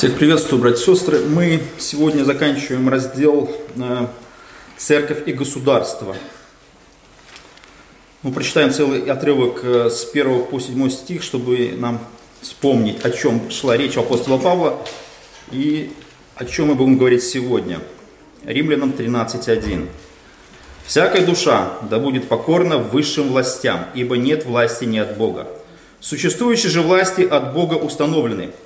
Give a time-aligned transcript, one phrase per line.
[0.00, 1.18] Всех приветствую, братья и сестры.
[1.26, 4.06] Мы сегодня заканчиваем раздел э,
[4.78, 6.16] «Церковь и государство».
[8.22, 12.00] Мы прочитаем целый отрывок э, с 1 по 7 стих, чтобы нам
[12.40, 14.78] вспомнить, о чем шла речь апостола Павла
[15.52, 15.92] и
[16.34, 17.80] о чем мы будем говорить сегодня.
[18.46, 19.86] Римлянам 13.1.
[20.86, 25.46] «Всякая душа да будет покорна высшим властям, ибо нет власти не от Бога.
[26.00, 28.52] Существующие же власти от Бога установлены–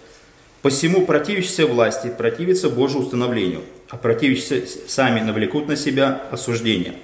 [0.64, 6.94] Посему противящиеся власти противятся Божьему установлению, а противящиеся сами навлекут на себя осуждение.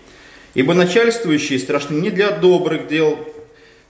[0.55, 3.19] Ибо начальствующие страшны не для добрых дел,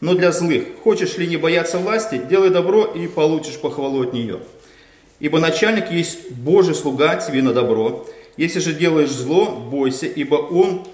[0.00, 0.64] но для злых.
[0.82, 4.40] Хочешь ли не бояться власти, делай добро и получишь похвалу от нее.
[5.20, 8.08] Ибо начальник есть Божий слуга тебе на добро.
[8.36, 10.84] Если же делаешь зло, бойся, ибо он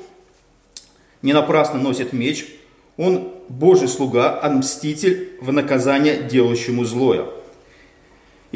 [1.22, 2.44] не напрасно носит меч,
[2.98, 7.24] он Божий слуга, а мститель в наказание делающему злое.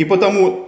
[0.01, 0.67] И потому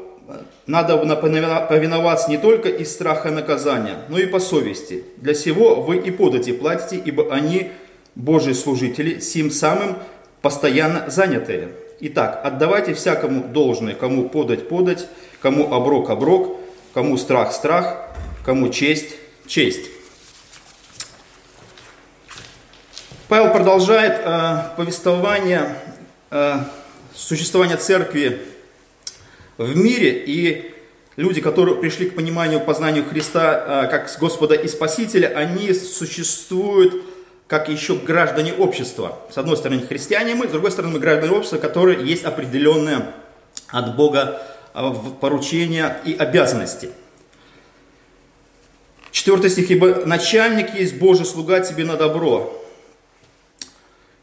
[0.66, 5.04] надо повиноваться не только из страха наказания, но и по совести.
[5.16, 7.70] Для сего вы и подати платите, ибо они,
[8.14, 9.96] Божьи служители, сим самым
[10.42, 11.70] постоянно занятые.
[12.00, 15.08] Итак, отдавайте всякому должное, кому подать подать,
[15.40, 16.58] кому оброк оброк,
[16.92, 18.10] кому страх страх,
[18.44, 19.14] кому честь
[19.46, 19.88] честь.
[23.28, 25.78] Павел продолжает э, повествование
[26.30, 26.56] э,
[27.14, 28.51] существования церкви
[29.62, 30.72] в мире, и
[31.16, 37.02] люди, которые пришли к пониманию, познанию Христа а, как Господа и Спасителя, они существуют
[37.48, 39.18] как еще граждане общества.
[39.30, 43.14] С одной стороны, христиане мы, с другой стороны, мы граждане общества, которые есть определенное
[43.68, 44.42] от Бога
[44.74, 46.90] а, поручения и обязанности.
[49.10, 49.70] Четвертый стих.
[49.70, 52.61] «Ибо начальник есть Божий слуга тебе на добро,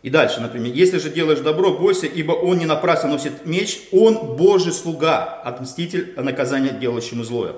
[0.02, 4.38] и дальше, например, если же делаешь добро, бойся, ибо он не напрасно носит меч, он
[4.38, 7.56] Божий слуга, отмститель наказания делающему злое.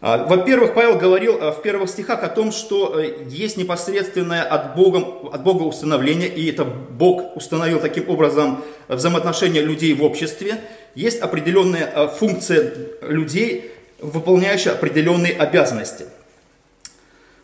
[0.00, 4.76] А, во-первых, Павел говорил а, в первых стихах о том, что э, есть непосредственное от
[4.76, 4.98] Бога,
[5.32, 10.60] от Бога установление, и это Бог установил таким образом взаимоотношения людей в обществе.
[10.94, 12.72] Есть определенная а, функция
[13.02, 13.70] людей,
[14.00, 16.06] выполняющая определенные обязанности–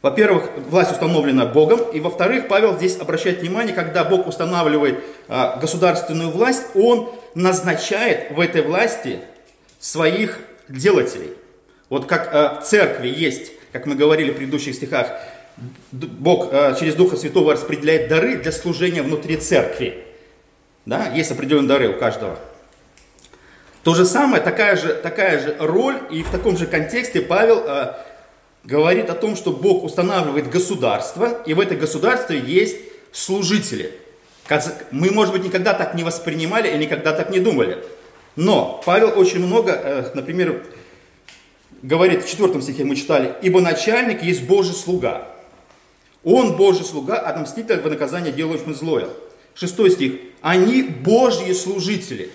[0.04, 6.31] во-первых, власть установлена Богом, и во-вторых, Павел здесь обращает внимание, когда Бог устанавливает а, государственную
[6.31, 9.20] власть, он назначает в этой власти
[9.81, 11.31] своих делателей.
[11.88, 15.10] Вот как а, в церкви есть, как мы говорили в предыдущих стихах,
[15.91, 20.04] Бог а, через Духа Святого распределяет дары для служения внутри церкви.
[20.84, 21.09] Да?
[21.14, 22.38] Есть определенные дары у каждого.
[23.82, 28.04] То же самое, такая же, такая же роль, и в таком же контексте Павел а,
[28.64, 32.76] говорит о том, что Бог устанавливает государство, и в это государство есть
[33.12, 33.92] служители.
[34.91, 37.78] Мы, может быть, никогда так не воспринимали и никогда так не думали.
[38.36, 40.64] Но Павел очень много, э, например,
[41.82, 45.28] говорит в четвертом стихе мы читали, «Ибо начальник есть Божий слуга».
[46.25, 49.08] Он Божий слуга, а отмститель в наказание делающему злое.
[49.54, 50.14] Шестой стих.
[50.41, 52.31] «Они Божьи служители».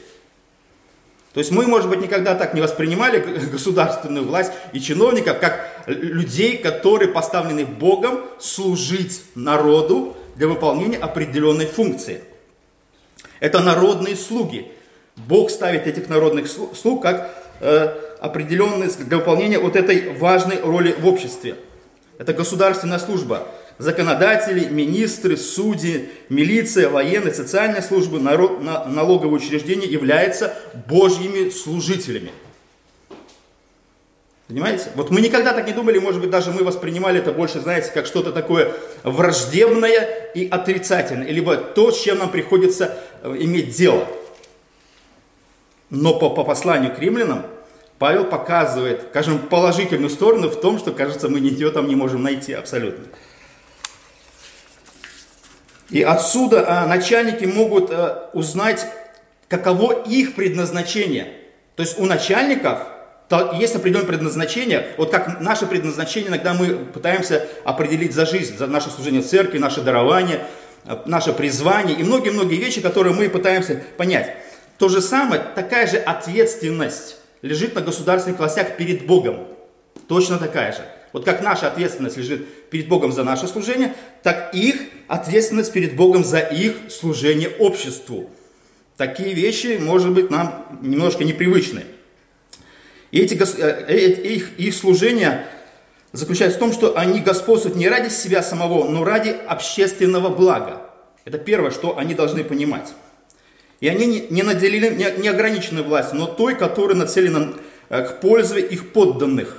[1.34, 3.20] То есть мы, может быть, никогда так не воспринимали
[3.52, 12.24] государственную власть и чиновников, как людей, которые поставлены Богом служить народу для выполнения определенной функции.
[13.40, 14.72] Это народные слуги.
[15.16, 17.30] Бог ставит этих народных слуг как
[17.60, 21.56] э, определенные для выполнения вот этой важной роли в обществе.
[22.18, 23.48] Это государственная служба
[23.80, 30.54] законодатели, министры, судьи, милиция, военные, социальные службы, народ, на, налоговые учреждения являются
[30.88, 32.32] Божьими служителями.
[34.50, 34.90] Понимаете?
[34.96, 38.06] Вот мы никогда так не думали, может быть, даже мы воспринимали это больше, знаете, как
[38.06, 38.74] что-то такое
[39.04, 44.06] враждебное и отрицательное, либо то, с чем нам приходится э, иметь дело.
[45.90, 47.46] Но по, по посланию к римлянам
[47.98, 52.54] Павел показывает, скажем, положительную сторону в том, что, кажется, мы ничего там не можем найти
[52.54, 53.06] абсолютно.
[55.90, 58.86] И отсюда а, начальники могут а, узнать,
[59.48, 61.34] каково их предназначение.
[61.76, 62.80] То есть у начальников
[63.60, 68.90] есть определенное предназначение, вот как наше предназначение, иногда мы пытаемся определить за жизнь, за наше
[68.90, 70.42] служение церкви, наше дарование,
[71.06, 74.36] наше призвание и многие-многие вещи, которые мы пытаемся понять.
[74.78, 79.48] То же самое, такая же ответственность лежит на государственных властях перед Богом.
[80.08, 80.80] Точно такая же.
[81.14, 83.94] Вот как наша ответственность лежит перед Богом за наше служение,
[84.24, 88.30] так их ответственность перед Богом за их служение обществу.
[88.96, 91.84] Такие вещи, может быть, нам немножко непривычны.
[93.12, 95.48] И эти, э, э, их, их служение
[96.12, 100.84] заключается в том, что они господствуют не ради себя самого, но ради общественного блага.
[101.26, 102.94] Это первое, что они должны понимать.
[103.80, 107.54] И они не наделены неограниченной властью, но той, которая нацелена
[107.90, 109.58] э, к пользе их подданных.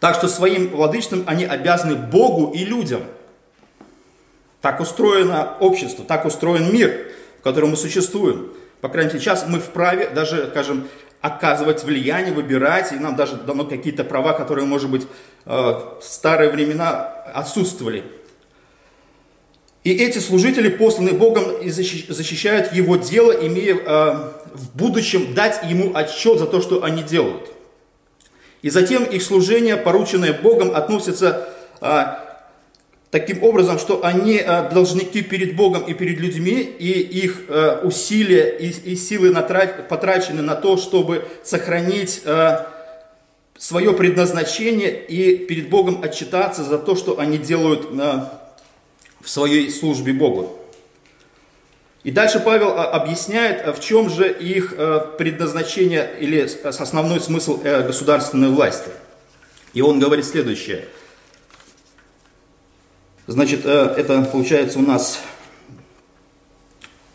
[0.00, 3.02] Так что своим владычеством они обязаны Богу и людям.
[4.64, 7.08] Так устроено общество, так устроен мир,
[7.38, 8.50] в котором мы существуем.
[8.80, 10.88] По крайней мере, сейчас мы вправе даже, скажем,
[11.20, 15.02] оказывать влияние, выбирать, и нам даже дано какие-то права, которые, может быть,
[15.44, 17.02] э, в старые времена
[17.34, 18.04] отсутствовали.
[19.82, 26.38] И эти служители, посланные Богом, защищают его дело, имея э, в будущем дать ему отчет
[26.38, 27.50] за то, что они делают.
[28.62, 31.50] И затем их служение, порученное Богом, относится
[31.82, 32.04] э,
[33.14, 38.58] таким образом, что они э, должники перед Богом и перед людьми, и их э, усилия
[38.58, 39.32] и, силы
[39.88, 42.64] потрачены на то, чтобы сохранить э,
[43.56, 47.88] свое предназначение и перед Богом отчитаться за то, что они делают
[49.20, 50.58] в своей службе Богу.
[52.02, 54.74] И дальше Павел объясняет, в чем же их
[55.18, 58.90] предназначение или основной смысл государственной власти.
[59.72, 60.88] И он говорит следующее.
[63.26, 65.20] Значит, э, это получается у нас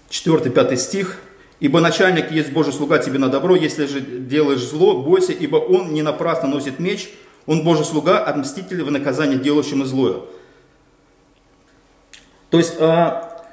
[0.09, 1.19] 4-5 стих.
[1.59, 5.93] «Ибо начальник есть Божий слуга тебе на добро, если же делаешь зло, бойся, ибо он
[5.93, 7.09] не напрасно носит меч,
[7.45, 10.21] он Божий слуга, от мстителя в наказание делающему злое».
[12.49, 13.45] То есть, а,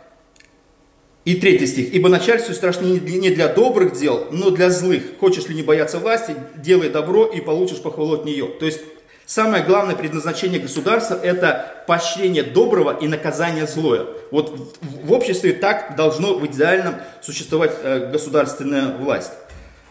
[1.24, 1.92] и третий стих.
[1.92, 5.02] «Ибо начальству страшно не для добрых дел, но для злых.
[5.18, 8.46] Хочешь ли не бояться власти, делай добро и получишь похвалу от нее».
[8.46, 8.80] То есть,
[9.26, 14.06] самое главное предназначение государства– это поощрение доброго и наказание злое.
[14.30, 19.32] Вот в обществе так должно в идеальном существовать э, государственная власть.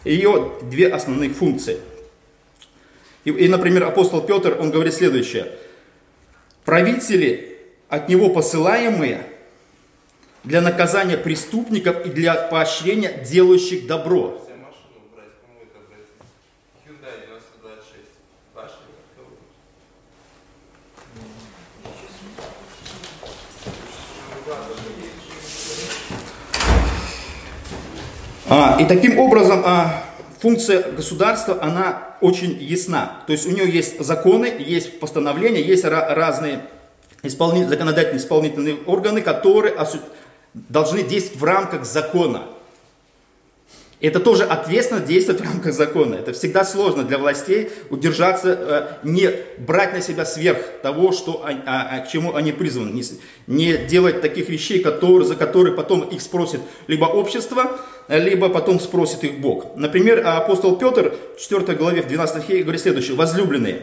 [0.04, 1.78] Ее две основных функции.
[3.24, 5.52] И, и, например, апостол Петр, он говорит следующее.
[6.64, 9.26] Правители от него посылаемые
[10.44, 14.45] для наказания преступников и для поощрения делающих добро.
[28.48, 30.04] А, и таким образом а,
[30.40, 33.22] функция государства, она очень ясна.
[33.26, 36.60] То есть у нее есть законы, есть постановления, есть разные
[37.24, 37.64] исполни...
[37.64, 39.98] законодательные исполнительные органы, которые осу...
[40.54, 42.44] должны действовать в рамках закона.
[43.98, 46.16] Это тоже ответственно действовать в рамках закона.
[46.16, 48.50] Это всегда сложно для властей удержаться,
[49.02, 52.90] э, не брать на себя сверх того, что, а, а, к чему они призваны.
[52.90, 53.02] Не,
[53.46, 59.24] не делать таких вещей, которые, за которые потом их спросит либо общество, либо потом спросит
[59.24, 59.76] их Бог.
[59.76, 63.16] Например, апостол Петр в 4 главе в 12 стихе говорит следующее.
[63.16, 63.82] «Возлюбленные,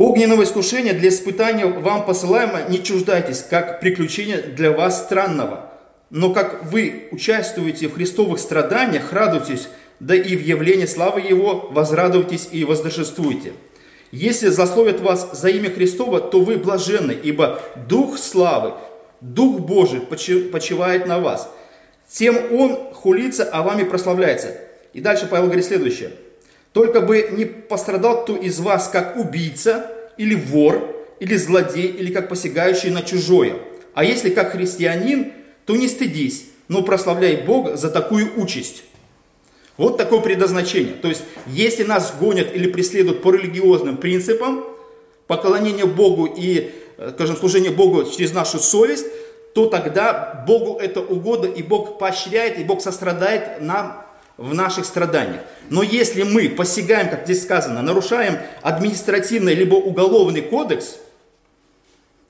[0.00, 5.70] Огненного искушения для испытания вам посылаемо не чуждайтесь, как приключение для вас странного.
[6.08, 9.68] Но как вы участвуете в христовых страданиях, радуйтесь,
[10.00, 13.52] да и в явлении славы Его возрадуйтесь и воздержествуйте.
[14.10, 18.72] Если злословят вас за имя Христова, то вы блаженны, ибо Дух славы,
[19.20, 21.50] Дух Божий почивает на вас.
[22.10, 24.56] Тем Он хулится, а вами прославляется.
[24.92, 26.10] И дальше Павел говорит следующее–
[26.72, 32.28] только бы не пострадал кто из вас как убийца, или вор, или злодей, или как
[32.28, 33.56] посягающий на чужое.
[33.94, 35.32] А если как христианин,
[35.66, 38.84] то не стыдись, но прославляй Бога за такую участь.
[39.76, 40.92] Вот такое предназначение.
[40.92, 44.64] То есть, если нас гонят или преследуют по религиозным принципам,
[45.26, 49.06] поклонение Богу и, э, скажем, служение Богу через нашу совесть,
[49.54, 54.04] то тогда Богу это угодно, и Бог поощряет, и Бог сострадает нам
[54.36, 55.42] в наших страданиях.
[55.68, 60.96] Но если мы посягаем, как здесь сказано, нарушаем административный либо уголовный кодекс,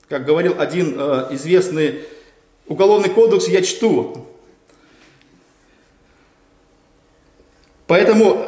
[0.09, 2.01] как говорил один э, известный
[2.67, 4.27] уголовный кодекс, я чту.
[7.87, 8.45] Поэтому,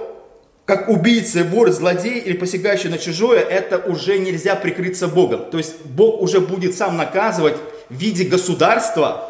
[0.65, 5.50] как убийца, вор, злодей или посягающий на чужое, это уже нельзя прикрыться Богом.
[5.51, 7.56] То есть Бог уже будет сам наказывать
[7.90, 9.30] в виде государства,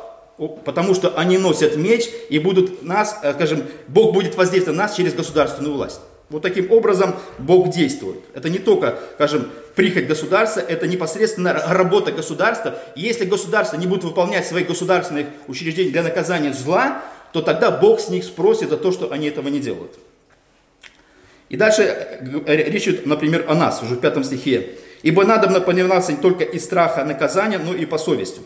[0.66, 4.96] потому что они носят меч и будут нас, э, скажем, Бог будет воздействовать на нас
[4.96, 6.00] через государственную власть.
[6.30, 8.20] Вот таким образом Бог действует.
[8.34, 12.80] Это не только, скажем, прихоть государства, это непосредственно работа государства.
[12.96, 18.00] И если государство не будет выполнять свои государственные учреждения для наказания зла, то тогда Бог
[18.00, 20.00] с них спросит за то, что они этого не делают.
[21.50, 24.72] И дальше э, речь идет, например, о нас, уже в пятом стихе.
[25.04, 28.42] «Ибо надо повиноваться не только из страха наказания, но и по совести».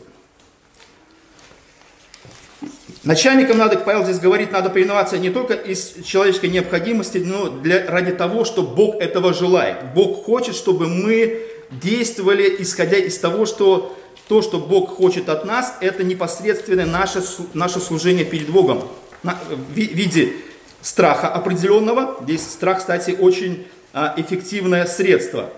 [3.03, 8.11] Начальникам надо, Павел здесь говорит, надо повиноваться не только из человеческой необходимости, но для, ради
[8.11, 9.93] того, что Бог этого желает.
[9.95, 13.97] Бог хочет, чтобы мы действовали, исходя из того, что
[14.27, 17.23] то, что Бог хочет от нас, это непосредственно наше,
[17.53, 18.83] наше служение перед Богом
[19.23, 20.33] в виде
[20.81, 22.17] страха определенного.
[22.23, 25.49] Здесь страх, кстати, очень а, эффективное средство.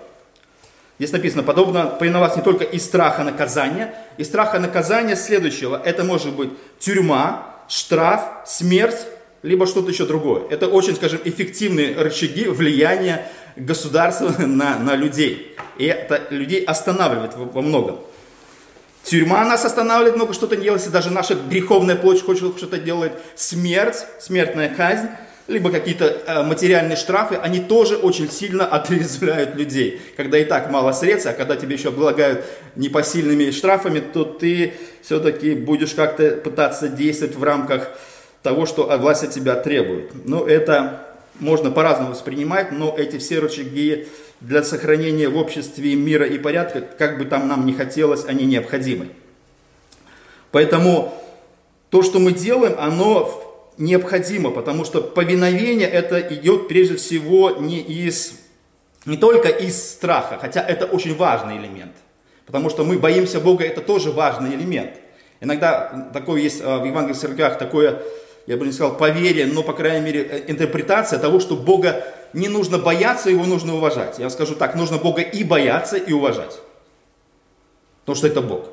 [1.00, 5.80] Здесь написано, подобно повиноваться не только из страха наказания, из страха наказания следующего.
[5.82, 9.06] Это может быть тюрьма, штраф, смерть,
[9.42, 10.42] либо что-то еще другое.
[10.50, 13.26] Это очень, скажем, эффективные рычаги влияния
[13.56, 15.56] государства на, на людей.
[15.78, 18.00] И это людей останавливает во многом.
[19.02, 23.12] Тюрьма нас останавливает много что-то делать, если даже наша греховная плоть хочет что-то делать.
[23.36, 25.08] Смерть, смертная казнь,
[25.50, 30.00] либо какие-то э, материальные штрафы, они тоже очень сильно отрезвляют людей.
[30.16, 32.44] Когда и так мало средств, а когда тебе еще облагают
[32.76, 37.90] непосильными штрафами, то ты все-таки будешь как-то пытаться действовать в рамках
[38.42, 40.12] того, что власть от тебя требует.
[40.24, 41.06] Но это
[41.40, 44.06] можно по-разному воспринимать, но эти все рычаги
[44.40, 49.08] для сохранения в обществе мира и порядка, как бы там нам не хотелось, они необходимы.
[50.52, 51.14] Поэтому
[51.90, 53.49] то, что мы делаем, оно
[53.80, 58.34] необходимо, потому что повиновение это идет прежде всего не из
[59.06, 61.92] не только из страха, хотя это очень важный элемент,
[62.46, 64.90] потому что мы боимся Бога, это тоже важный элемент.
[65.40, 68.02] Иногда такое есть а, в евангельских церквях такое
[68.46, 72.48] я бы не сказал поверие, но, по крайней мере, э, интерпретация того, что Бога не
[72.48, 74.18] нужно бояться, его нужно уважать.
[74.18, 76.58] Я скажу так, нужно Бога и бояться, и уважать.
[78.00, 78.64] Потому что это Бог.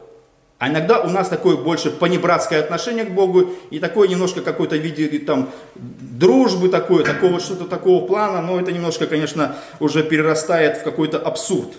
[0.59, 5.07] А иногда у нас такое больше понебратское отношение к Богу и такое немножко какое-то виде
[5.19, 11.19] там дружбы такое, такого что-то такого плана, но это немножко, конечно, уже перерастает в какой-то
[11.19, 11.73] абсурд.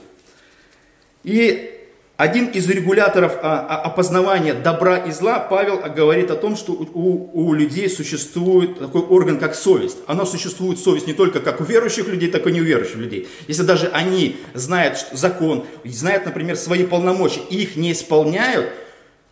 [1.25, 1.78] И
[2.19, 7.31] один из регуляторов а, а, опознавания добра и зла, Павел говорит о том, что у,
[7.33, 9.99] у людей существует такой орган, как совесть.
[10.09, 13.29] Она существует, совесть, не только как у верующих людей, так и не у верующих людей.
[13.47, 18.69] Если даже они знают закон, знают, например, свои полномочия, и их не исполняют,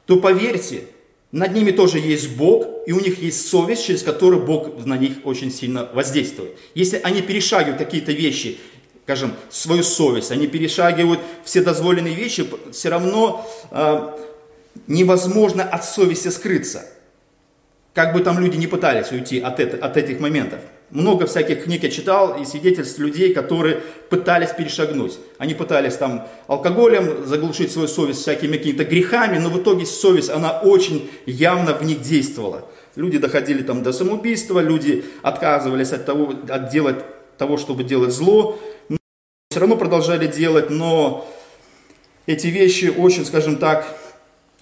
[0.07, 0.85] то поверьте,
[1.33, 5.15] над ними тоже есть Бог, и у них есть совесть, через которую Бог на них
[5.25, 6.53] очень сильно воздействует.
[6.77, 8.59] Если они перешагивают какие-то вещи
[9.07, 14.11] скажем, свою совесть, они перешагивают все дозволенные вещи, все равно э,
[14.89, 16.85] невозможно от совести скрыться.
[17.95, 20.59] Как бы там люди не пытались уйти от, это, от этих моментов.
[20.91, 25.21] Много всяких книг я читал и свидетельств людей, которые пытались перешагнуть.
[25.39, 30.59] Они пытались там алкоголем заглушить свою совесть всякими какими-то грехами, но в итоге совесть, она
[30.59, 32.69] очень явно в них действовала.
[32.97, 36.97] Люди доходили там до самоубийства, люди отказывались от того, от делать
[37.39, 38.59] того, чтобы делать зло,
[39.57, 41.27] все равно продолжали делать, но
[42.27, 43.87] эти вещи очень, скажем так,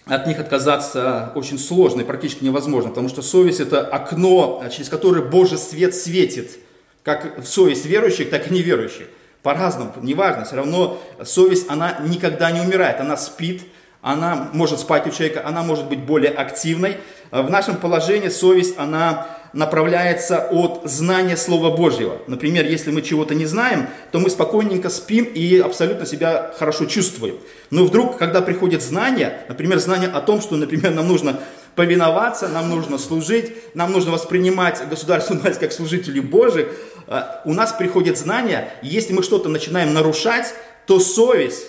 [0.04, 5.22] от них отказаться очень сложно и практически невозможно, потому что совесть это окно, через которое
[5.22, 6.60] Божий свет светит,
[7.02, 9.08] как в совесть верующих, так и неверующих.
[9.42, 13.62] По-разному, неважно, все равно совесть, она никогда не умирает, она спит,
[14.00, 16.98] она может спать у человека, она может быть более активной.
[17.32, 22.18] В нашем положении совесть, она направляется от знания Слова Божьего.
[22.26, 27.38] Например, если мы чего-то не знаем, то мы спокойненько спим и абсолютно себя хорошо чувствуем.
[27.70, 31.40] Но вдруг, когда приходит знание, например, знание о том, что, например, нам нужно
[31.76, 36.68] повиноваться, нам нужно служить, нам нужно воспринимать государственную власть как служителей Божьих,
[37.06, 40.52] э, у нас приходит знание, и если мы что-то начинаем нарушать,
[40.86, 41.66] то совесть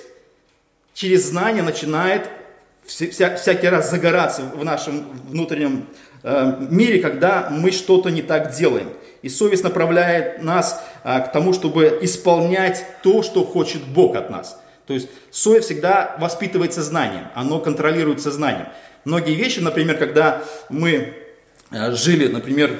[0.93, 2.29] через знание начинает
[2.85, 5.87] всякий раз загораться в нашем внутреннем
[6.69, 8.89] мире, когда мы что-то не так делаем.
[9.21, 14.59] И совесть направляет нас а, к тому, чтобы исполнять то, что хочет Бог от нас.
[14.87, 18.67] То есть совесть всегда воспитывает сознанием, оно контролирует сознанием.
[19.03, 21.13] Многие вещи, например, когда мы
[21.71, 22.71] э, жили, например,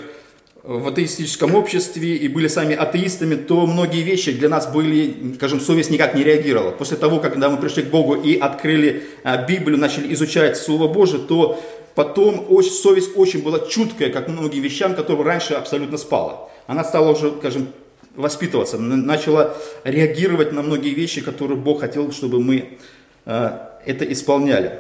[0.66, 5.92] в атеистическом обществе и были сами атеистами, то многие вещи для нас были, скажем, совесть
[5.92, 6.72] никак не реагировала.
[6.72, 11.22] После того, когда мы пришли к Богу и открыли э, Библию, начали изучать Слово Божие,
[11.22, 11.60] то
[11.96, 16.50] Потом очень, совесть очень была чуткая, как многим вещам, которые раньше абсолютно спала.
[16.68, 17.70] Она стала уже, скажем,
[18.16, 22.78] воспитываться, начала реагировать на многие вещи, которые Бог хотел, чтобы мы
[23.26, 24.80] э, это исполняли.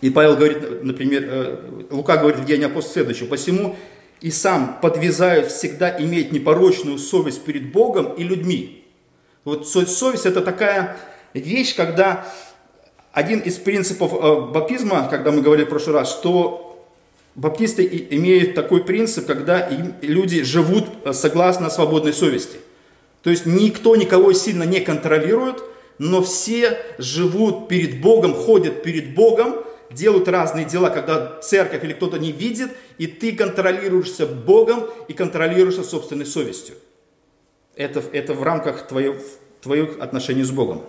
[0.00, 1.56] И Павел говорит, например, э,
[1.90, 3.76] Лука говорит в Деянии апостола следующее, «Посему
[4.20, 8.84] и сам подвязаю всегда иметь непорочную совесть перед Богом и людьми».
[9.44, 10.96] Вот совесть это такая
[11.32, 12.26] вещь, когда
[13.12, 16.86] один из принципов э, баптизма, когда мы говорили в прошлый раз, что
[17.34, 19.68] баптисты имеют такой принцип, когда
[20.00, 22.58] люди живут э, согласно свободной совести.
[23.22, 25.62] То есть никто никого сильно не контролирует,
[25.98, 29.56] но все живут перед Богом, ходят перед Богом,
[29.90, 35.82] делают разные дела, когда церковь или кто-то не видит, и ты контролируешься Богом и контролируешься
[35.82, 36.76] собственной совестью.
[37.74, 39.16] Это, это в рамках твоих,
[39.60, 40.82] твоих отношений с Богом.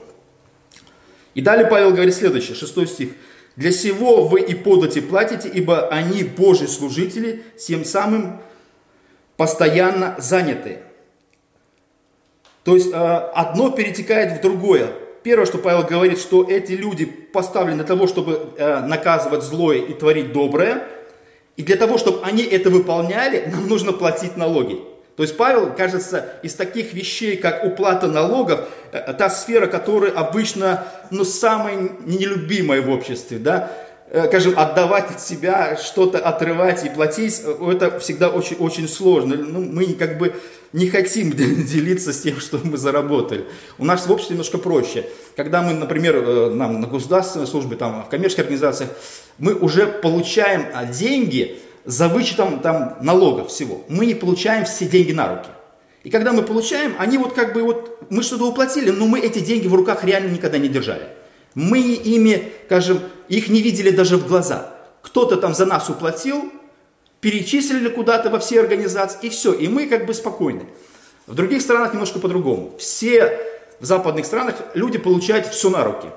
[1.33, 3.09] И далее Павел говорит следующее, 6 стих.
[3.55, 8.41] «Для сего вы и подати платите, ибо они Божьи служители, тем самым
[9.38, 10.79] постоянно заняты».
[12.63, 14.88] То есть э, одно перетекает в другое.
[15.23, 19.93] Первое, что Павел говорит, что эти люди поставлены для того, чтобы э, наказывать злое и
[19.93, 20.83] творить доброе.
[21.57, 24.79] И для того, чтобы они это выполняли, нам нужно платить налоги.
[25.21, 28.61] То есть Павел, кажется, из таких вещей, как уплата налогов,
[28.91, 33.71] э, та сфера, которая обычно ну, самая нелюбимая в обществе, да,
[34.09, 39.35] э, скажем, отдавать от себя, что-то отрывать и платить, это всегда очень, очень сложно.
[39.35, 40.33] Ну, мы как бы
[40.73, 43.45] не хотим делиться с тем, что мы заработали.
[43.77, 45.05] У нас в обществе немножко проще.
[45.35, 48.89] Когда мы, например, э, нам на государственной службе, там, в коммерческих организациях,
[49.37, 53.83] мы уже получаем а, деньги за вычетом там, налогов всего.
[53.89, 55.50] Мы не получаем все деньги на руки.
[56.03, 59.39] И когда мы получаем, они вот как бы вот, мы что-то уплатили, но мы эти
[59.39, 61.07] деньги в руках реально никогда не держали.
[61.53, 64.73] Мы ими, скажем, их не видели даже в глаза.
[65.01, 66.51] Кто-то там за нас уплатил,
[67.19, 70.65] перечислили куда-то во все организации, и все, и мы как бы спокойны.
[71.27, 72.75] В других странах немножко по-другому.
[72.79, 73.39] Все
[73.79, 76.07] в западных странах люди получают все на руки.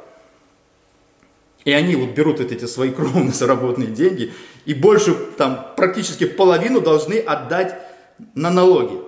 [1.65, 4.33] И они вот берут вот эти свои кровно заработанные деньги
[4.67, 7.77] и больше, там, практически половину должны отдать
[8.35, 9.01] на налоги.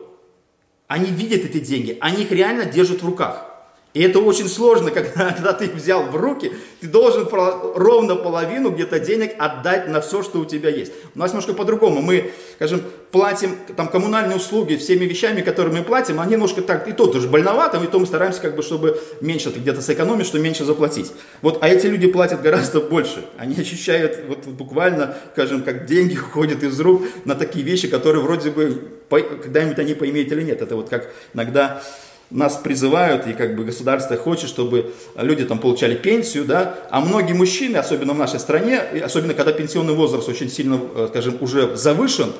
[0.87, 3.56] Они видят эти деньги, они их реально держат в руках.
[3.97, 9.01] И это очень сложно, когда, когда ты взял в руки, ты должен ровно половину где-то
[9.01, 10.93] денег отдать на все, что у тебя есть.
[11.15, 12.03] У нас немножко по-другому.
[12.03, 16.93] Мы, скажем, платим там коммунальные услуги всеми вещами, которые мы платим, они немножко так, и
[16.93, 20.45] то тоже больновато, и то мы стараемся как бы, чтобы меньше ты где-то сэкономить, чтобы
[20.45, 21.11] меньше заплатить.
[21.41, 23.25] Вот, а эти люди платят гораздо больше.
[23.39, 28.51] Они ощущают вот буквально, скажем, как деньги уходят из рук на такие вещи, которые вроде
[28.51, 30.61] бы когда-нибудь они поимеют или нет.
[30.61, 31.83] Это вот как иногда
[32.31, 37.35] нас призывают, и как бы государство хочет, чтобы люди там получали пенсию, да, а многие
[37.35, 42.33] мужчины, особенно в нашей стране, особенно когда пенсионный возраст очень сильно, э, скажем, уже завышен,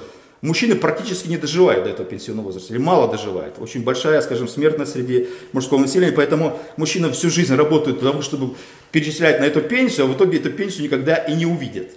[0.43, 3.57] мужчины практически не доживают до этого пенсионного возраста, или мало доживают.
[3.59, 8.55] Очень большая, скажем, смертность среди мужского населения, поэтому мужчины всю жизнь работают для того, чтобы
[8.91, 11.93] перечислять на эту пенсию, а в итоге эту пенсию никогда и не увидят.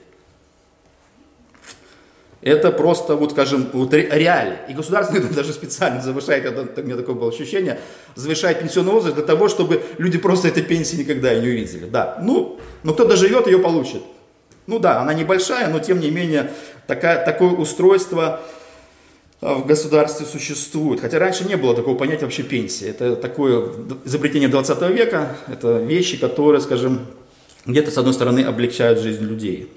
[2.42, 4.58] Это просто, вот скажем, вот реалии.
[4.70, 7.80] И государство даже специально завышает, это, у меня такое было ощущение,
[8.16, 11.86] завышает пенсионный возраст для того, чтобы люди просто этой пенсии никогда и не увидели.
[11.86, 14.02] Да, ну, но кто доживет, ее получит.
[14.68, 16.52] Ну да, она небольшая, но тем не менее
[16.88, 18.42] такая, такое устройство
[19.42, 21.02] а, в государстве существует.
[21.02, 22.88] Хотя раньше не было такого понятия вообще пенсии.
[22.88, 23.70] Это такое
[24.06, 27.08] изобретение 20 века, это вещи, которые, скажем,
[27.66, 29.72] где-то с одной стороны облегчают жизнь людей.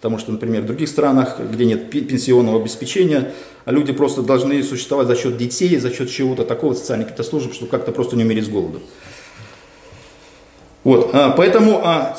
[0.00, 3.32] Потому что, например, в других странах, где нет пенсионного обеспечения,
[3.66, 7.70] люди просто должны существовать за счет детей, за счет чего-то такого, социальных каких-то служб, чтобы
[7.70, 8.80] как-то просто не умереть с голоду.
[10.84, 12.16] Вот, а, поэтому а,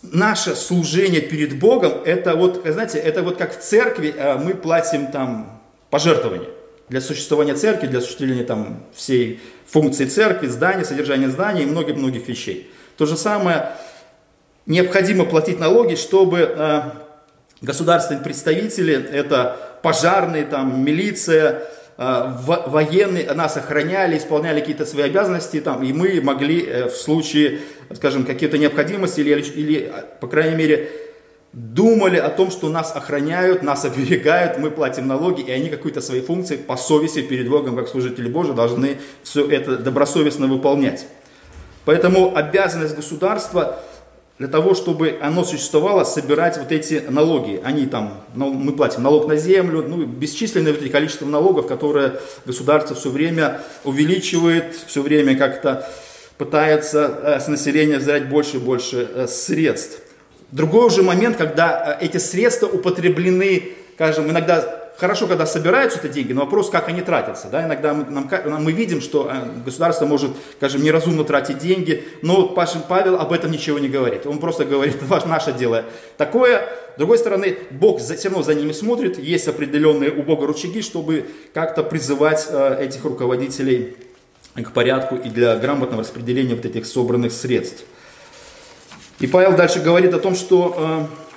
[0.00, 5.08] наше служение перед Богом, это вот, знаете, это вот как в церкви а, мы платим
[5.08, 5.60] там
[5.90, 6.48] пожертвования
[6.88, 12.70] для существования церкви, для осуществления там всей функции церкви, здания, содержания здания и многих-многих вещей.
[12.96, 13.72] То же самое
[14.64, 17.04] необходимо платить налоги, чтобы
[17.60, 21.62] государственные представители, это пожарные, там, милиция,
[21.96, 22.32] э,
[22.66, 27.60] военные нас охраняли, исполняли какие-то свои обязанности, там, и мы могли э, в случае,
[27.94, 30.88] скажем, какие-то необходимости или, или, по крайней мере,
[31.52, 36.20] думали о том, что нас охраняют, нас оберегают, мы платим налоги, и они какие-то свои
[36.20, 41.06] функции по совести перед Богом, как служители Божии, должны все это добросовестно выполнять.
[41.84, 43.82] Поэтому обязанность государства
[44.38, 47.60] для того, чтобы оно существовало, собирать вот эти налоги.
[47.64, 53.10] Они там, ну, мы платим налог на землю, ну, бесчисленное количество налогов, которое государство все
[53.10, 55.88] время увеличивает, все время как-то
[56.36, 60.00] пытается э, с населения взять больше и больше э, средств.
[60.52, 66.32] Другой уже момент, когда э, эти средства употреблены, скажем, иногда хорошо, когда собираются эти деньги,
[66.32, 67.48] но вопрос, как они тратятся.
[67.48, 67.64] Да?
[67.64, 73.16] Иногда мы, нам, мы видим, что э, государство может, скажем, неразумно тратить деньги, но Павел
[73.16, 74.26] об этом ничего не говорит.
[74.26, 75.84] Он просто говорит, наше дело
[76.16, 76.68] такое.
[76.96, 81.26] С другой стороны, Бог все равно за ними смотрит, есть определенные у Бога рычаги, чтобы
[81.54, 83.96] как-то призывать э, этих руководителей
[84.56, 87.84] к порядку и для грамотного распределения вот этих собранных средств.
[89.20, 91.27] И Павел дальше говорит о том, что э,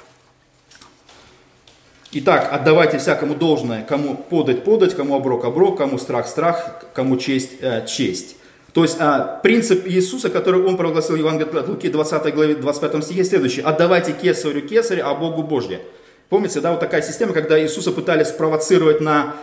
[2.13, 7.51] Итак, отдавайте всякому должное, кому подать, подать, кому оброк, оброк, кому страх, страх, кому честь,
[7.61, 8.35] э, честь.
[8.73, 13.03] То есть а, принцип Иисуса, который он провозгласил в Евангелии от Луки 20 главе 25
[13.03, 13.61] стихе, следующий.
[13.61, 15.81] Отдавайте кесарю кесаря, а Богу Божье.
[16.27, 19.35] Помните, да, вот такая система, когда Иисуса пытались спровоцировать на,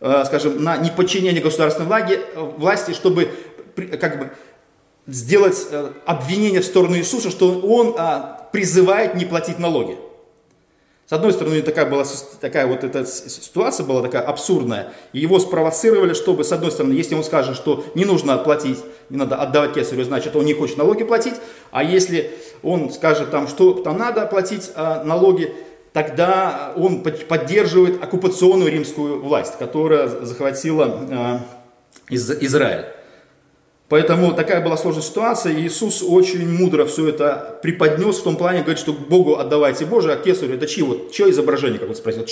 [0.00, 3.30] э, скажем, на неподчинение государственной власти, власти, чтобы
[4.00, 4.30] как бы
[5.06, 9.96] сделать э, обвинение в сторону Иисуса, что он а, призывает не платить налоги.
[11.10, 12.04] С одной стороны, такая, была,
[12.40, 14.92] такая вот эта ситуация была такая абсурдная.
[15.12, 19.16] И его спровоцировали, чтобы, с одной стороны, если он скажет, что не нужно платить, не
[19.16, 21.34] надо отдавать кесарю, значит, он не хочет налоги платить.
[21.72, 22.30] А если
[22.62, 25.52] он скажет там, что там надо платить а, налоги,
[25.92, 31.40] тогда он поддерживает оккупационную римскую власть, которая захватила а,
[32.08, 32.84] Израиль.
[33.90, 38.60] Поэтому такая была сложная ситуация, и Иисус очень мудро все это преподнес в том плане,
[38.60, 42.24] говорит, что Богу отдавайте Божие, а кесарю, это чье, вот, чье изображение, как он спросил,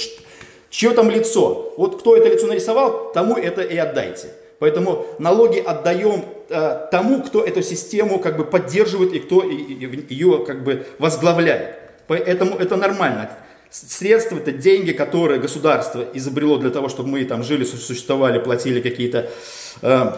[0.71, 1.75] чье там лицо?
[1.77, 4.29] Вот кто это лицо нарисовал, тому это и отдайте.
[4.61, 10.63] Поэтому налоги отдаем э, тому, кто эту систему как бы поддерживает и кто ее как
[10.63, 11.75] бы возглавляет.
[12.07, 13.31] Поэтому это нормально.
[13.69, 19.29] Средства– это деньги, которые государство изобрело для того, чтобы мы там жили, существовали, платили какие-то
[19.83, 20.13] э,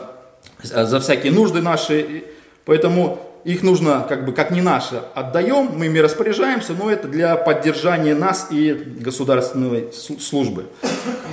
[0.62, 2.24] за всякие нужды наши.
[2.64, 7.36] Поэтому их нужно, как бы, как не наши, отдаем, мы ими распоряжаемся, но это для
[7.36, 10.66] поддержания нас и государственной службы.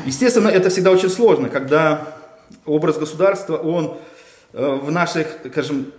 [0.06, 2.16] Естественно, это всегда очень сложно, когда
[2.66, 3.98] образ государства, он
[4.54, 5.92] э, в наших, скажем,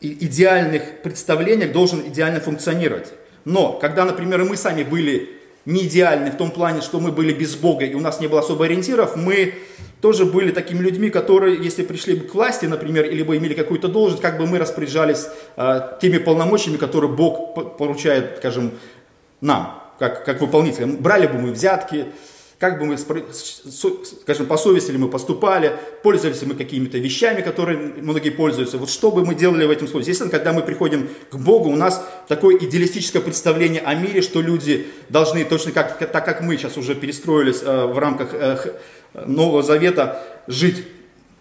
[0.00, 3.12] идеальных представлениях должен идеально функционировать.
[3.44, 5.30] Но, когда, например, мы сами были
[5.64, 8.40] не идеальны в том плане, что мы были без Бога и у нас не было
[8.40, 9.54] особо ориентиров, мы
[10.02, 13.86] тоже были такими людьми, которые, если пришли бы к власти, например, или бы имели какую-то
[13.86, 18.72] должность, как бы мы распоряжались э, теми полномочиями, которые Бог поручает, скажем,
[19.40, 20.96] нам, как, как выполнителям.
[20.96, 22.06] Брали бы мы взятки,
[22.58, 27.78] как бы мы, скажем, по совести ли мы поступали, пользовались ли мы какими-то вещами, которые
[27.78, 28.78] многие пользуются.
[28.78, 30.10] Вот что бы мы делали в этом случае?
[30.10, 34.86] Естественно, когда мы приходим к Богу, у нас такое идеалистическое представление о мире, что люди
[35.08, 38.74] должны, точно как, так как мы сейчас уже перестроились э, в рамках э,
[39.14, 40.84] Нового Завета, жить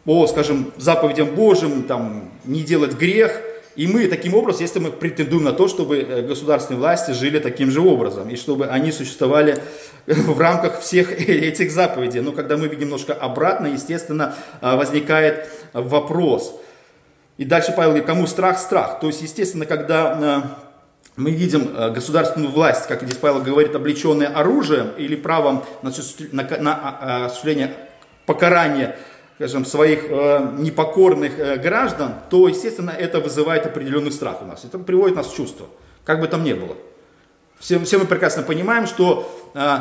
[0.03, 3.41] по, скажем, заповедям Божьим, там, не делать грех–
[3.75, 7.71] и мы таким образом, если мы претендуем на то, чтобы э, государственные власти жили таким
[7.71, 9.57] же образом, и чтобы они существовали
[10.05, 12.19] в рамках всех этих заповедей.
[12.19, 16.59] Но когда мы видим немножко обратно, естественно, э, возникает вопрос.
[17.37, 18.99] И дальше Павел говорит, кому страх, страх.
[18.99, 20.70] То есть, естественно, когда э,
[21.17, 27.75] мы видим государственную власть, как здесь Павел говорит, облеченная оружием или правом на а, осуществление
[28.25, 28.97] покарания
[29.41, 34.63] скажем, своих э, непокорных э, граждан, то, естественно, это вызывает определенный страх у нас.
[34.65, 35.65] Это приводит нас в чувство,
[36.05, 36.77] как бы там ни было.
[37.57, 39.77] Все, все мы прекрасно понимаем, что э,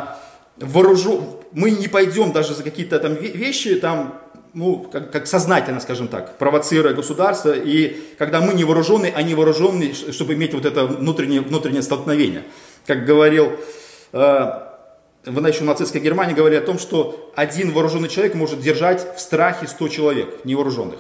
[0.57, 1.43] вооружу...
[1.53, 4.19] мы не пойдем даже за какие-то там вещи, там,
[4.55, 9.93] ну, как, как сознательно, скажем так, провоцируя государство, и когда мы не вооружены, они вооружены,
[9.95, 12.45] чтобы иметь вот это внутреннее, внутреннее столкновение.
[12.87, 13.53] Как говорил
[14.13, 14.51] э,
[15.25, 19.67] в еще нацистской Германии говорили о том, что один вооруженный человек может держать в страхе
[19.67, 20.99] 100 человек невооруженных.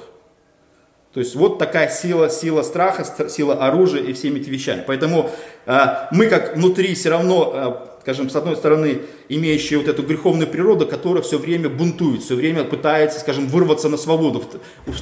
[1.15, 4.85] То есть вот такая сила, сила страха, сила оружия и всеми этими вещами.
[4.87, 5.31] Поэтому
[5.67, 5.79] э,
[6.13, 10.87] мы как внутри все равно, э, скажем, с одной стороны, имеющие вот эту греховную природу,
[10.87, 14.43] которая все время бунтует, все время пытается, скажем, вырваться на свободу,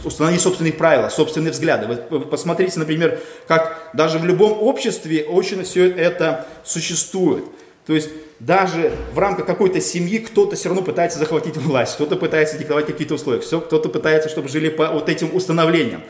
[0.05, 1.87] установить собственные правила, собственные взгляды.
[2.11, 7.45] Вы посмотрите, например, как даже в любом обществе очень все это существует.
[7.87, 12.59] То есть даже в рамках какой-то семьи кто-то все равно пытается захватить власть, кто-то пытается
[12.59, 16.03] диктовать какие-то условия, все, кто-то пытается, чтобы жили по вот этим установлениям.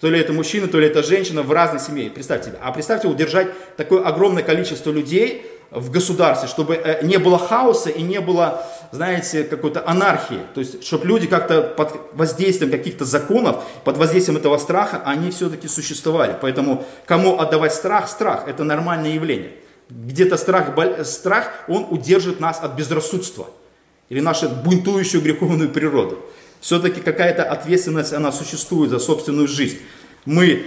[0.00, 2.10] То ли это мужчина, то ли это женщина в разной семье.
[2.10, 2.58] Представьте себе.
[2.62, 5.46] А представьте, удержать такое огромное количество людей
[5.76, 10.40] в государстве, чтобы э, не было хаоса и не было, знаете, какой-то анархии.
[10.54, 15.68] То есть, чтобы люди как-то под воздействием каких-то законов, под воздействием этого страха, они все-таки
[15.68, 16.36] существовали.
[16.40, 18.08] Поэтому кому отдавать страх?
[18.08, 19.52] Страх– это нормальное явление
[19.88, 23.48] где-то страх, страх, он удержит нас от безрассудства
[24.08, 26.18] или нашу бунтующую греховную природу.
[26.60, 29.78] Все-таки какая-то ответственность, она существует за собственную жизнь.
[30.24, 30.66] Мы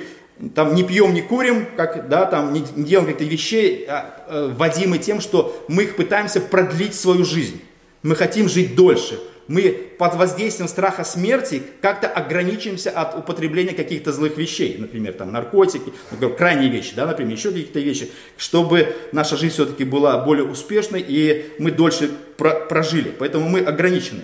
[0.55, 4.53] там не пьем, не курим, как, да, там, не, не делаем каких-то вещей, а, а,
[4.53, 7.61] водимы тем, что мы пытаемся продлить свою жизнь.
[8.03, 14.37] Мы хотим жить дольше мы под воздействием страха смерти как-то ограничимся от употребления каких-то злых
[14.37, 19.55] вещей, например, там наркотики, например, крайние вещи, да, например, еще какие-то вещи, чтобы наша жизнь
[19.55, 23.11] все-таки была более успешной и мы дольше прожили.
[23.17, 24.21] Поэтому мы ограничены.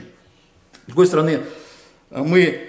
[0.84, 1.39] С другой стороны,
[2.12, 2.62] мы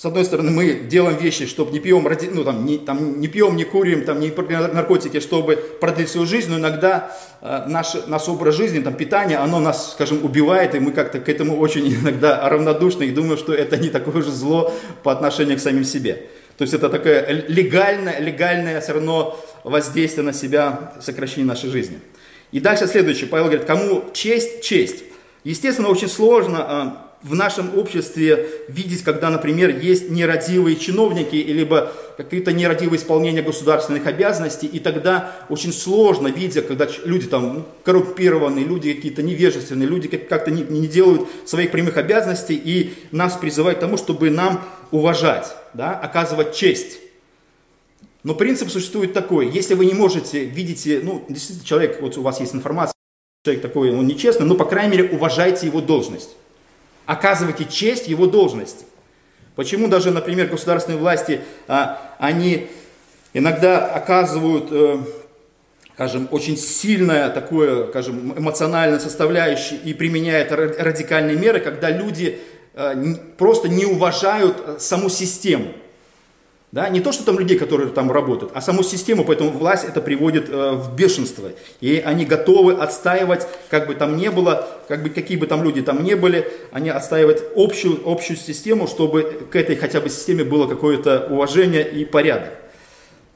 [0.00, 3.54] с одной стороны, мы делаем вещи, чтобы не пьем, ну, там, не, там, не пьем,
[3.54, 8.54] не курим, там, не наркотики, чтобы продлить свою жизнь, но иногда э, наш, наш образ
[8.54, 13.04] жизни, там, питание, оно нас, скажем, убивает, и мы как-то к этому очень иногда равнодушны
[13.04, 16.28] и думаем, что это не такое же зло по отношению к самим себе.
[16.56, 21.98] То есть это такое легальное, легальное все равно воздействие на себя, сокращение нашей жизни.
[22.52, 25.04] И дальше следующее, Павел говорит, кому честь, честь.
[25.44, 32.98] Естественно, очень сложно в нашем обществе видеть, когда, например, есть нерадивые чиновники, либо какие-то нерадивые
[32.98, 39.22] исполнения государственных обязанностей, и тогда очень сложно, видя, когда люди там ну, коррумпированные, люди какие-то
[39.22, 44.30] невежественные, люди как-то не, не делают своих прямых обязанностей, и нас призывают к тому, чтобы
[44.30, 47.00] нам уважать, да, оказывать честь.
[48.22, 52.40] Но принцип существует такой, если вы не можете, видите, ну, действительно, человек, вот у вас
[52.40, 52.94] есть информация,
[53.44, 56.30] человек такой, он нечестный, но, по крайней мере, уважайте его должность
[57.10, 58.84] оказывайте честь его должности.
[59.56, 62.68] Почему даже, например, государственные власти, а, они
[63.32, 64.98] иногда оказывают, э,
[65.94, 72.38] скажем, очень сильное такое, скажем, эмоциональное составляющее и применяют радикальные меры, когда люди
[72.74, 75.72] э, просто не уважают э, саму систему.
[76.72, 76.88] Да?
[76.88, 80.48] Не то, что там людей, которые там работают, а саму систему, поэтому власть это приводит
[80.48, 81.50] э, в бешенство.
[81.80, 85.82] И они готовы отстаивать, как бы там ни было, как бы какие бы там люди
[85.82, 90.68] там не были, они отстаивают общую, общую систему, чтобы к этой хотя бы системе было
[90.68, 92.52] какое-то уважение и порядок.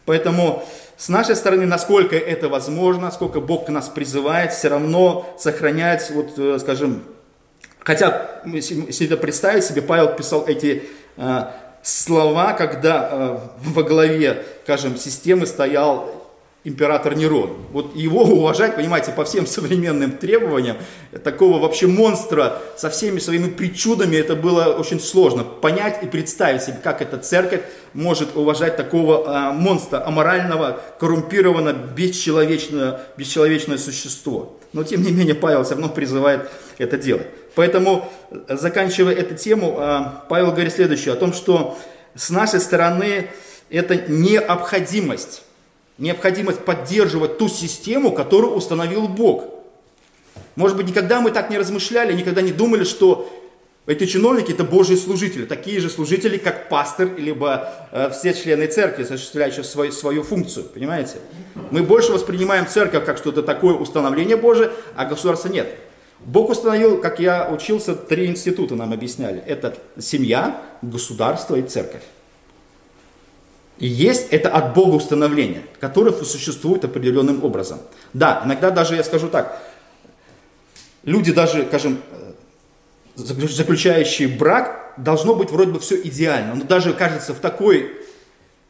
[0.06, 0.64] Поэтому
[0.96, 6.58] с нашей стороны, насколько это возможно, сколько Бог нас призывает, все равно сохранять, вот, э,
[6.60, 7.02] скажем,
[7.80, 10.84] хотя, если это представить себе, Павел писал эти
[11.16, 11.44] э,
[11.84, 16.10] слова, когда э, во главе, скажем, системы стоял
[16.64, 17.58] император Нерон.
[17.72, 20.78] Вот его уважать, понимаете, по всем современным требованиям,
[21.22, 26.78] такого вообще монстра со всеми своими причудами, это было очень сложно понять и представить себе,
[26.82, 27.60] как эта церковь
[27.92, 34.56] может уважать такого э, монстра, аморального, коррумпированного, бесчеловечного, бесчеловечное существо.
[34.74, 37.28] Но тем не менее Павел все равно призывает это делать.
[37.54, 41.78] Поэтому, э, заканчивая эту тему, э, Павел говорит следующее, о том, что
[42.16, 43.30] с нашей стороны
[43.70, 45.44] это необходимость,
[45.96, 49.44] необходимость поддерживать ту систему, которую установил Бог.
[50.56, 53.30] Может быть, никогда мы так не размышляли, никогда не думали, что
[53.86, 59.02] эти чиновники это Божьи служители, такие же служители, как пастор, либо э, все члены церкви,
[59.02, 61.16] осуществляющие свою, свою функцию, понимаете?
[61.70, 65.68] Мы больше воспринимаем церковь как что-то такое установление Божие, а государства нет.
[66.20, 69.42] Бог установил, как я учился, три института нам объясняли.
[69.46, 72.02] Это семья, государство и церковь.
[73.78, 77.80] И есть это от Бога установление, которое существует определенным образом.
[78.14, 79.60] Да, иногда даже, я скажу так,
[81.02, 81.98] люди даже, скажем,
[83.16, 86.54] заключающие брак, должно быть вроде бы все идеально.
[86.54, 87.92] Но даже, кажется, в такой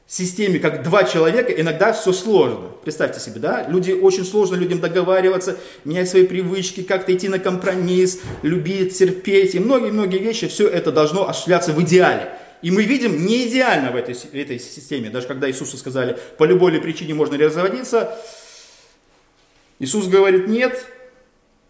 [0.07, 2.69] системе, как два человека, иногда все сложно.
[2.83, 3.67] Представьте себе, да?
[3.69, 9.55] Люди, очень сложно людям договариваться, менять свои привычки, как-то идти на компромисс, любить, терпеть.
[9.55, 12.33] И многие-многие вещи, все это должно осуществляться в идеале.
[12.63, 15.11] И мы видим не идеально в этой, в этой системе.
[15.11, 18.19] Даже когда Иисусу сказали, по любой ли причине можно разводиться,
[19.79, 20.87] Иисус говорит, нет,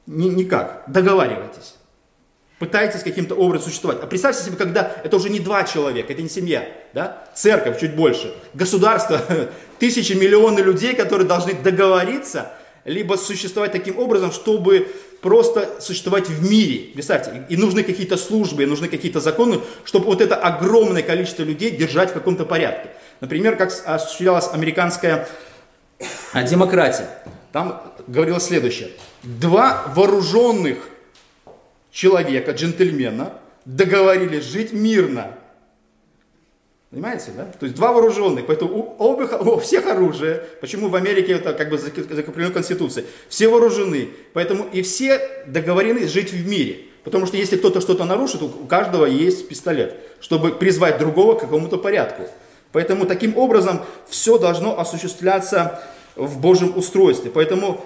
[0.06, 1.74] ни, никак, договаривайтесь.
[2.58, 3.98] Пытайтесь каким-то образом существовать.
[4.02, 7.24] А представьте себе, когда это уже не два человека, это не семья, да?
[7.34, 9.20] церковь чуть больше, государство,
[9.80, 12.52] тысячи, миллионы людей, которые должны договориться,
[12.84, 14.88] либо существовать таким образом, чтобы
[15.20, 16.92] просто существовать в мире.
[16.94, 21.70] Представьте, и нужны какие-то службы, и нужны какие-то законы, чтобы вот это огромное количество людей
[21.70, 22.90] держать в каком-то порядке.
[23.20, 25.26] Например, как осуществлялась американская
[26.34, 27.08] демократия.
[27.52, 28.90] Там говорилось следующее.
[29.22, 30.90] Два вооруженных
[31.94, 33.32] человека, джентльмена,
[33.64, 35.38] договорились жить мирно.
[36.90, 37.44] Понимаете, да?
[37.44, 40.44] То есть два вооруженных, поэтому у, обеих, у всех оружие.
[40.60, 43.06] Почему в Америке это как бы закреплено Конституцией?
[43.28, 46.86] Все вооружены, поэтому и все договорены жить в мире.
[47.04, 51.78] Потому что если кто-то что-то нарушит, у каждого есть пистолет, чтобы призвать другого к какому-то
[51.78, 52.28] порядку.
[52.72, 55.82] Поэтому таким образом все должно осуществляться
[56.16, 57.30] в Божьем устройстве.
[57.30, 57.84] Поэтому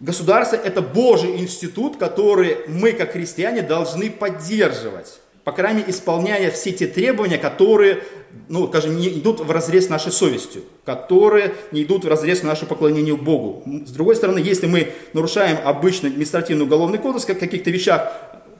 [0.00, 5.20] Государство– это Божий институт, который мы, как христиане, должны поддерживать.
[5.44, 8.02] По крайней мере, исполняя все те требования, которые,
[8.48, 12.68] ну, скажем, не идут в разрез с нашей совестью, которые не идут в разрез нашему
[12.68, 13.62] поклонению Богу.
[13.86, 18.10] С другой стороны, если мы нарушаем обычный административный уголовный кодекс в каких-то вещах,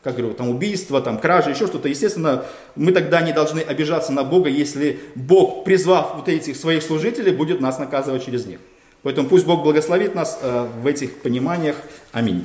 [0.03, 2.45] как говорю, там убийство, там кражи, еще что-то, естественно,
[2.77, 7.61] мы тогда не должны обижаться на Бога, если Бог, призвав вот этих своих служителей, будет
[7.63, 8.61] нас наказывать через них.
[9.05, 11.77] Поэтому пусть Бог благословит нас э, в этих пониманиях.
[12.11, 12.45] Аминь.